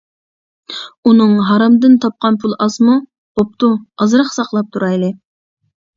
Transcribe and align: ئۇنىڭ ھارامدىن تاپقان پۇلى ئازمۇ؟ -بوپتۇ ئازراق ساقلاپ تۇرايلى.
ئۇنىڭ 1.09 1.35
ھارامدىن 1.49 1.99
تاپقان 2.05 2.39
پۇلى 2.45 2.57
ئازمۇ؟ 2.65 2.95
-بوپتۇ 3.03 3.69
ئازراق 4.07 4.35
ساقلاپ 4.39 4.73
تۇرايلى. 4.79 5.13